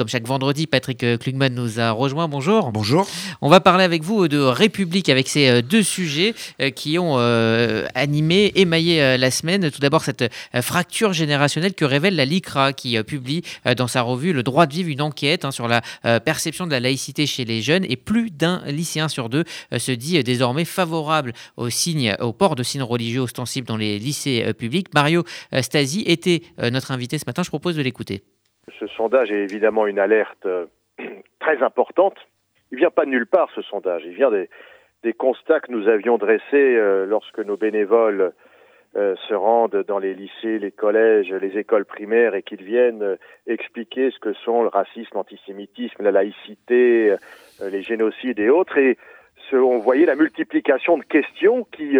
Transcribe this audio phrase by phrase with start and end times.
[0.00, 2.26] comme chaque vendredi, Patrick euh, Klugman nous a rejoint.
[2.26, 2.72] Bonjour.
[2.72, 3.06] Bonjour.
[3.42, 6.34] On va parler avec vous de République avec ces deux sujets
[6.74, 7.18] qui ont
[7.94, 9.70] animé, émaillé la semaine.
[9.70, 10.24] Tout d'abord, cette
[10.62, 13.42] fracture générationnelle que révèle la LICRA qui publie
[13.76, 15.82] dans sa revue Le droit de vivre une enquête hein, sur la
[16.20, 17.84] perception de la laïcité chez les jeunes.
[17.86, 19.44] Et plus d'un lycéen sur deux
[19.76, 24.94] se dit désormais favorable au port de signes religieux ostensibles dans les lycées publics.
[24.94, 25.24] Mario
[25.60, 27.42] Stasi était notre invité ce matin.
[27.42, 28.22] Je propose de l'écouter.
[28.78, 30.66] Ce sondage est évidemment une alerte euh,
[31.40, 32.16] très importante.
[32.72, 34.02] Il vient pas de nulle part, ce sondage.
[34.04, 34.48] Il vient des,
[35.14, 38.32] constats que nous avions dressés euh, lorsque nos bénévoles
[38.96, 44.10] euh, se rendent dans les lycées, les collèges, les écoles primaires et qu'ils viennent expliquer
[44.10, 47.14] ce que sont le racisme, l'antisémitisme, la laïcité,
[47.60, 48.78] les génocides et autres.
[48.78, 48.98] Et
[49.52, 51.98] on voyait la multiplication de questions qui,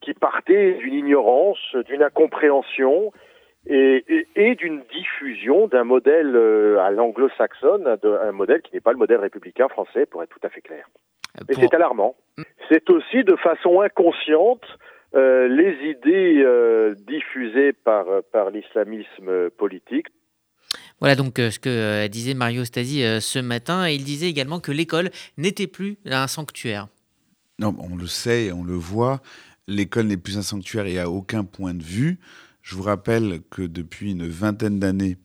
[0.00, 3.12] qui partaient d'une ignorance, d'une incompréhension
[3.66, 8.98] et, et, d'une diffusion d'un modèle euh, à l'anglo-saxonne, un modèle qui n'est pas le
[8.98, 10.86] modèle républicain français, pour être tout à fait clair.
[11.38, 12.16] Euh, et c'est alarmant.
[12.68, 14.64] C'est aussi de façon inconsciente
[15.14, 20.06] euh, les idées euh, diffusées par, par l'islamisme politique.
[21.00, 23.88] Voilà donc ce que disait Mario Stasi ce matin.
[23.88, 26.88] Il disait également que l'école n'était plus un sanctuaire.
[27.58, 29.20] Non, on le sait, et on le voit.
[29.66, 32.18] L'école n'est plus un sanctuaire et à aucun point de vue.
[32.62, 35.16] Je vous rappelle que depuis une vingtaine d'années,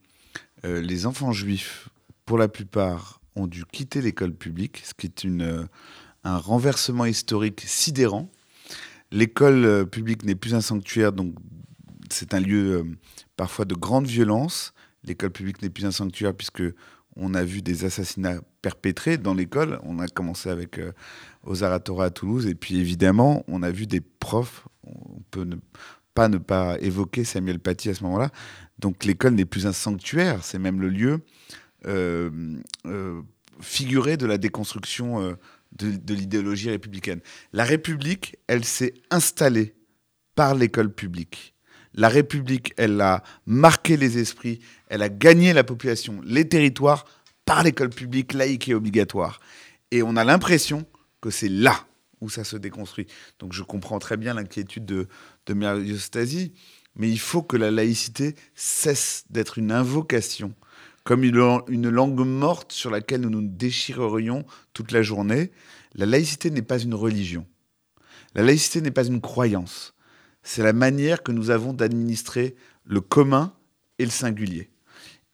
[0.63, 1.89] euh, les enfants juifs,
[2.25, 5.65] pour la plupart, ont dû quitter l'école publique, ce qui est euh,
[6.23, 8.29] un renversement historique sidérant.
[9.11, 11.35] L'école euh, publique n'est plus un sanctuaire, donc
[12.09, 12.85] c'est un lieu
[13.35, 14.73] parfois de grande violence.
[15.03, 16.63] L'école publique n'est plus un sanctuaire puisque
[17.17, 19.79] on a vu des assassinats perpétrés dans l'école.
[19.83, 20.79] On a commencé avec
[21.43, 24.67] Ozaratora à Toulouse et puis évidemment on a vu des profs.
[24.83, 25.55] On peut ne,
[26.15, 28.31] pas ne pas évoquer Samuel Paty à ce moment-là.
[28.79, 31.19] Donc l'école n'est plus un sanctuaire, c'est même le lieu
[31.85, 32.31] euh,
[32.87, 33.21] euh,
[33.61, 35.35] figuré de la déconstruction euh,
[35.77, 37.19] de, l'idéologie républicaine.
[37.53, 39.75] La République, elle s'est installée
[40.35, 41.53] par l'école publique.
[41.93, 47.05] La République, elle a marqué les esprits, elle a gagné la population, les territoires
[47.45, 49.39] par l'école publique laïque et obligatoire.
[49.91, 50.85] Et on a l'impression
[51.21, 51.85] que c'est là
[52.25, 53.07] où ça se déconstruit.
[53.39, 55.07] Donc je comprends très bien l'inquiétude de,
[55.45, 55.53] de
[56.95, 60.53] mais il faut que la laïcité cesse d'être une invocation,
[61.03, 65.51] comme une, langue morte sur laquelle nous nous déchirerions toute la journée.
[65.93, 67.45] La laïcité n'est pas une religion.
[68.33, 69.93] La laïcité n'est pas une croyance.
[70.41, 72.55] C'est la manière que nous avons d'administrer
[72.85, 73.53] le commun
[73.99, 74.71] et le singulier.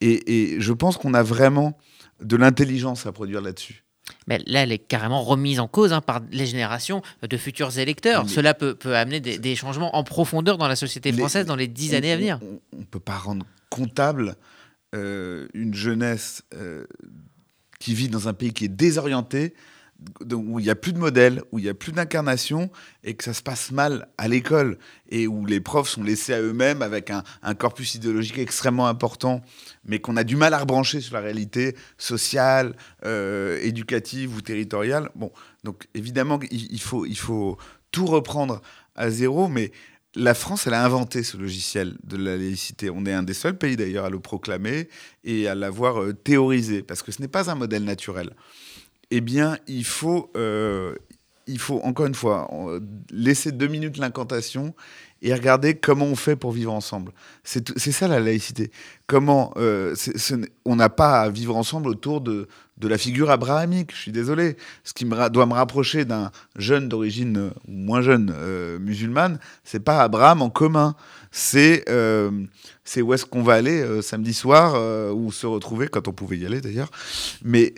[0.01, 1.77] Et je pense qu'on a vraiment
[2.21, 3.83] de l'intelligence à produire là-dessus.
[4.27, 8.29] Mais là, elle est carrément remise en cause hein, par les générations de futurs électeurs.
[8.29, 11.93] Cela peut, peut amener des, changements en profondeur dans la société française dans les dix
[11.93, 12.39] années à venir.
[12.73, 14.35] On ne peut pas rendre comptable
[14.95, 16.85] euh, une jeunesse euh,
[17.79, 19.53] qui vit dans un pays qui est désorienté,
[20.31, 22.69] où il n'y a plus de modèle, où il n'y a plus d'incarnation,
[23.03, 24.77] et que ça se passe mal à l'école,
[25.09, 27.23] et où les profs sont laissés à eux-mêmes avec un,
[27.55, 29.41] corpus idéologique extrêmement important,
[29.85, 32.75] mais qu'on a du mal à rebrancher sur la réalité sociale,
[33.05, 35.09] euh, éducative ou territoriale.
[35.15, 35.31] Bon,
[35.63, 37.57] donc évidemment, il, faut,
[37.91, 38.61] tout reprendre
[38.95, 39.71] à zéro, mais
[40.15, 42.89] la France, elle a inventé ce logiciel de la laïcité.
[42.89, 44.89] On est un des seuls pays d'ailleurs à le proclamer
[45.23, 48.33] et à l'avoir euh, théorisé, parce que ce n'est pas un modèle naturel
[49.11, 50.95] eh bien, il faut, euh,
[51.45, 52.49] il faut encore une fois
[53.11, 54.73] laisser deux minutes l'incantation
[55.21, 57.11] et regarder comment on fait pour vivre ensemble.
[57.43, 58.71] C'est ça la laïcité.
[59.05, 59.93] Comment euh,
[60.65, 62.47] on n'a pas à vivre ensemble autour de,
[62.81, 63.91] la figure abrahamique.
[63.93, 64.57] Je suis désolé.
[64.83, 68.33] Ce qui me, doit me rapprocher d'un jeune d'origine euh, moins jeune
[68.79, 70.95] musulmane, c'est pas Abraham en commun.
[71.29, 71.85] C'est
[72.83, 76.45] c'est où est-ce qu'on va aller samedi soir ou se retrouver quand on pouvait y
[76.45, 76.89] aller d'ailleurs.
[77.43, 77.75] Mais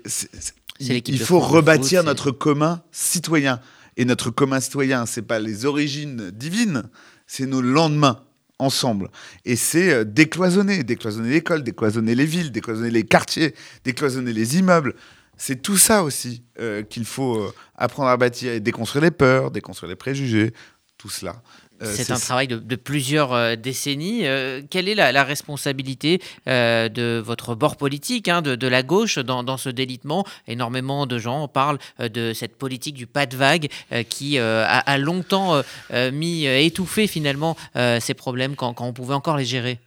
[0.87, 3.59] il faut rebâtir notre commun citoyen.
[3.95, 6.83] Et notre commun citoyen, c'est pas les origines divines,
[7.27, 8.21] c'est nos lendemains
[8.59, 9.09] ensemble.
[9.45, 14.95] Et c'est euh, décloisonner, décloisonner l'école, décloisonner les villes, décloisonner les quartiers, décloisonner les immeubles.
[15.37, 19.51] C'est tout ça aussi euh, qu'il faut euh, apprendre à bâtir et déconstruire les peurs,
[19.51, 20.53] déconstruire les préjugés,
[20.97, 21.41] tout cela.
[21.83, 24.25] Euh, c'est un travail de, plusieurs euh, décennies.
[24.25, 29.69] Euh, quelle est la, responsabilité de votre bord politique, hein, de, la gauche, dans, ce
[29.69, 30.25] délitement?
[30.47, 33.69] Énormément de gens parlent de cette politique du pas de vague
[34.09, 35.61] qui a, longtemps
[36.11, 39.79] mis, étouffé finalement ces problèmes quand, on pouvait encore les gérer.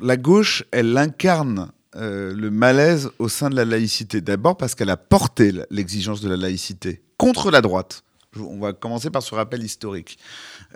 [0.00, 4.20] la gauche, elle incarne le malaise au sein de la laïcité.
[4.20, 8.04] D'abord parce qu'elle a porté l'exigence de la laïcité contre la droite.
[8.38, 10.18] On va commencer par ce rappel historique.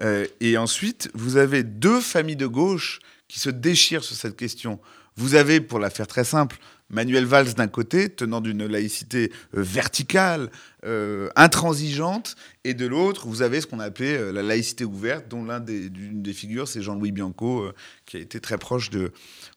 [0.01, 4.81] Euh, et ensuite, vous avez deux familles de gauche qui se déchirent sur cette question.
[5.17, 6.57] Vous avez, pour la faire très simple,
[6.89, 10.51] Manuel Valls d'un côté, tenant d'une laïcité euh, verticale,
[10.85, 15.61] euh, intransigeante, et de l'autre, vous avez ce qu'on appelait la laïcité ouverte, dont l'un
[15.61, 17.71] des, figures, c'est Jean-Louis Bianco,
[18.05, 19.13] qui a été très proche de,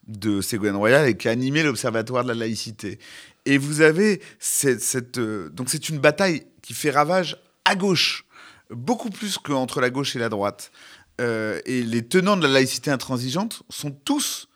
[0.08, 3.00] de Ségolène Royal et qui a animé l'Observatoire de la laïcité.
[3.46, 8.26] Et vous avez cette donc c'est une bataille qui fait ravage à gauche,
[8.70, 10.72] beaucoup plus qu'entre la gauche et la droite.
[11.20, 14.48] et les tenants de la laïcité intransigeante sont tous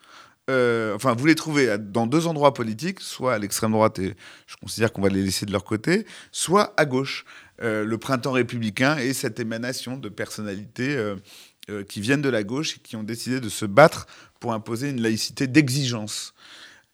[0.49, 4.15] euh, enfin, vous les trouvez dans deux endroits politiques, soit à l'extrême droite, et
[4.47, 7.25] je considère qu'on va les laisser de leur côté, soit à gauche.
[7.61, 12.77] Euh, le printemps républicain et cette émanation de personnalités euh, qui viennent de la gauche
[12.77, 14.07] et qui ont décidé de se battre
[14.39, 16.33] pour imposer une laïcité d'exigence.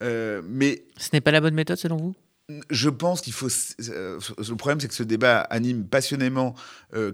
[0.02, 2.16] mais ce n'est pas la bonne méthode selon vous?
[2.70, 3.48] Je pense qu'il faut.
[3.80, 6.56] le problème, c'est que ce débat anime passionnément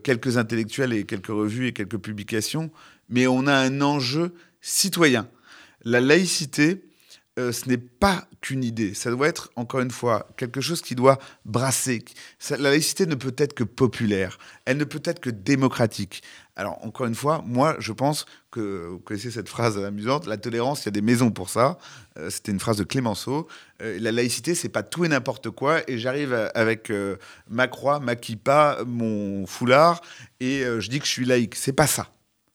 [0.04, 2.70] quelques intellectuels et quelques revues et quelques publications,
[3.10, 5.28] mais on a un enjeu citoyen
[5.84, 6.84] la laïcité,
[7.40, 8.94] euh, ce n'est pas qu'une idée.
[8.94, 12.04] Ça doit être, encore une fois, quelque chose qui doit brasser.
[12.50, 14.38] la laïcité ne peut être que populaire.
[14.66, 16.24] Elle ne peut être que démocratique.
[16.56, 20.84] Alors, encore une fois, moi, je pense que, vous connaissez cette phrase amusante, la tolérance,
[20.84, 21.78] il y a des maisons pour ça.
[22.18, 23.48] Euh, c'était une phrase de Clémenceau.
[23.82, 25.80] Euh, la laïcité, c'est pas tout et n'importe quoi.
[25.90, 26.92] Et j'arrive avec
[27.50, 30.02] ma croix, ma kippa, mon foulard,
[30.40, 31.56] et je dis que je suis laïque.
[31.56, 32.08] C'est pas ça.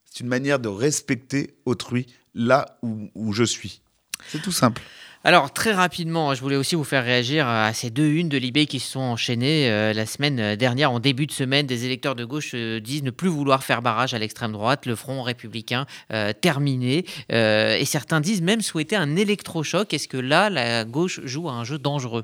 [0.05, 3.81] C'est une manière de respecter autrui là où, je suis.
[4.29, 4.81] C'est tout simple.
[5.27, 8.65] Alors très rapidement, je voulais aussi vous faire réagir à ces deux unes de l'IB
[8.65, 10.89] qui se sont enchaînées euh, la semaine dernière.
[10.93, 14.13] En début de semaine, des électeurs de gauche euh, disent ne plus vouloir faire barrage
[14.13, 17.03] à l'extrême droite, le front républicain euh, terminé.
[17.27, 19.93] et certains disent même souhaiter un électrochoc.
[19.93, 22.23] Est-ce que là, la gauche joue à un jeu dangereux?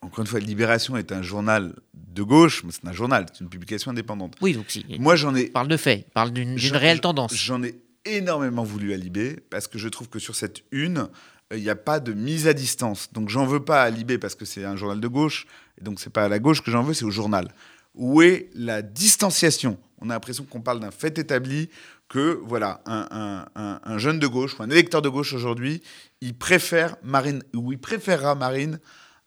[0.00, 3.50] Encore une fois, Libération est un journal de gauche, mais c'est un journal, c'est une
[3.50, 4.36] publication indépendante.
[4.40, 4.86] Oui, donc si.
[5.00, 5.46] Moi, j'en ai.
[5.46, 7.34] Parle de fait, parle d'une réelle tendance.
[7.34, 7.74] J'en ai
[8.04, 11.08] énormément voulu à Libé parce que je trouve que sur cette une,
[11.56, 13.12] il n'y a pas de mise à distance.
[13.12, 15.46] Donc j'en veux pas à Libé parce que c'est un journal de gauche,
[15.80, 17.48] et donc c'est pas à la gauche que j'en veux, c'est au journal.
[17.94, 19.78] Où est la distanciation?
[19.98, 21.70] On a l'impression qu'on parle d'un fait établi,
[22.08, 25.82] que voilà, un, jeune de gauche ou un électeur de gauche aujourd'hui,
[26.20, 28.78] il préfère Marine, ou il préférera Marine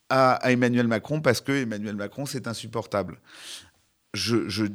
[0.09, 3.19] à, Emmanuel Macron parce que Emmanuel Macron c'est insupportable.
[4.13, 4.67] Je,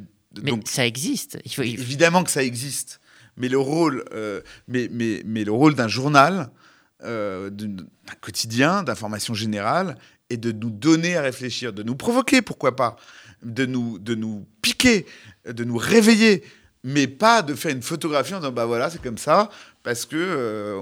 [0.43, 1.39] mais ça existe.
[1.45, 1.63] Il faut...
[1.63, 3.01] Évidemment que ça existe
[3.37, 6.51] mais le rôle, euh, mais, mais, mais, le rôle d'un journal,
[7.05, 7.85] euh, d'un
[8.21, 9.97] quotidien, d'information générale,
[10.31, 12.97] est de nous donner à réfléchir, de nous provoquer, pourquoi pas,
[13.43, 15.07] de nous, de nous piquer,
[15.47, 16.43] de nous réveiller,
[16.85, 19.51] mais pas de faire une photographie en disant bah voilà c'est comme ça
[19.85, 20.81] parce que euh,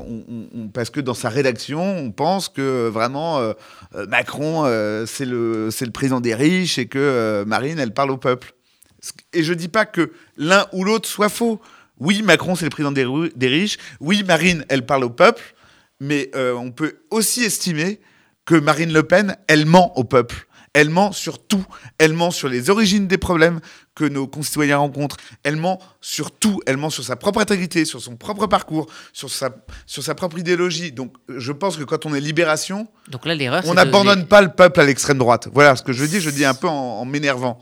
[0.73, 3.53] parce que dans sa rédaction on pense que vraiment
[4.09, 4.65] Macron
[5.07, 8.55] c'est le le président des riches et que Marine elle parle au peuple
[9.35, 11.61] et je dis pas que l'un ou l'autre soit faux
[12.01, 13.77] oui, Macron, c'est le président des, riches.
[14.01, 15.43] Oui, Marine, elle parle au peuple.
[16.01, 18.01] Mais euh, on peut aussi estimer
[18.45, 20.47] que Marine Le Pen, elle ment au peuple.
[20.73, 21.65] Elle ment sur tout.
[21.99, 23.61] Elle ment sur les origines des problèmes
[23.97, 25.17] que nos concitoyens rencontrent.
[25.43, 26.61] Elle ment sur tout.
[26.67, 29.51] Elle ment sur sa propre intégrité, sur son propre parcours, sur sa,
[29.87, 30.93] sur sa propre idéologie.
[30.93, 34.53] Donc, je pense que quand on est libération, Donc là, l'erreur, on n'abandonne pas le
[34.53, 35.49] peuple à l'extrême droite.
[35.53, 36.21] Voilà ce que je dis.
[36.21, 37.59] Je dis un peu en m'énervant.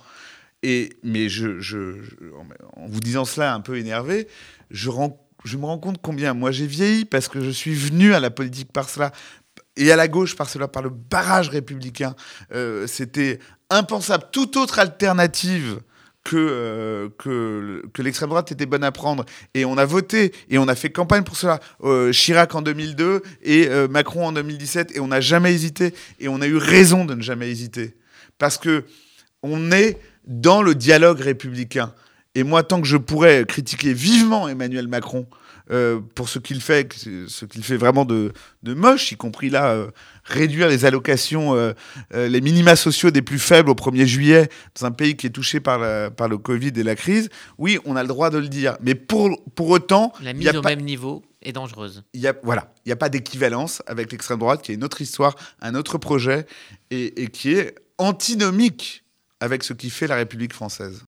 [0.62, 1.94] Et, mais je, je,
[2.76, 4.26] en vous disant cela un peu énervé,
[4.70, 4.90] je,
[5.44, 8.30] je me rends compte combien moi j'ai vieilli parce que je suis venu à la
[8.30, 9.12] politique par cela
[9.76, 12.14] et à la gauche par cela, par le barrage républicain.
[12.52, 13.38] Euh, c'était
[13.70, 14.24] impensable.
[14.32, 15.80] Toute autre alternative
[16.24, 19.24] que, euh, que, l'extrême droite était bonne à prendre.
[19.54, 21.60] Et on a voté et on a fait campagne pour cela.
[21.84, 24.96] Euh, Chirac en 2002 et Macron en 2017.
[24.96, 25.94] Et on n'a jamais hésité.
[26.18, 27.96] Et on a eu raison de ne jamais hésiter.
[28.36, 28.84] Parce que
[29.42, 31.94] on est dans le dialogue républicain.
[32.38, 35.26] Et moi, tant que je pourrais critiquer vivement Emmanuel Macron
[35.72, 36.88] euh, pour ce qu'il fait,
[37.26, 38.32] ce qu'il fait vraiment de,
[38.64, 39.90] moche, y compris là, euh,
[40.22, 41.72] réduire les allocations, euh,
[42.12, 45.58] les minima sociaux des plus faibles au 1er juillet, dans un pays qui est touché
[45.58, 47.28] par, par le Covid et la crise,
[47.58, 48.76] oui, on a le droit de le dire.
[48.82, 50.12] Mais pour, pour autant...
[50.22, 52.04] La mise au même niveau est dangereuse.
[52.14, 55.00] Y a, voilà, il n'y a pas d'équivalence avec l'extrême droite, qui est une autre
[55.00, 56.46] histoire, un autre projet,
[56.92, 59.02] et, et qui est antinomique
[59.40, 61.04] avec ce qui fait la République française.